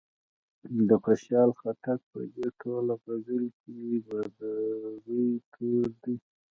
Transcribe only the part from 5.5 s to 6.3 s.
توری دی.